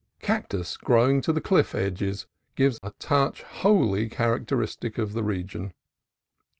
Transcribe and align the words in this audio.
Cactus 0.19 0.77
growing 0.77 1.21
to 1.21 1.31
the 1.31 1.39
cliff 1.39 1.75
edges 1.75 2.25
gives 2.55 2.79
a 2.81 2.89
touch 2.97 3.43
wholly 3.43 4.09
char 4.09 4.39
acteristic 4.39 4.97
of 4.97 5.13
the 5.13 5.21
region. 5.21 5.73